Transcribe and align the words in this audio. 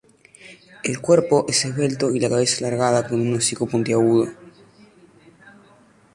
El 0.83 0.99
cuerpo 0.99 1.45
es 1.47 1.63
esbelto 1.63 2.09
y 2.09 2.19
la 2.19 2.27
cabeza 2.27 2.65
alargada 2.65 3.07
con 3.07 3.21
un 3.21 3.35
hocico 3.35 3.67
puntiagudo. 3.67 4.31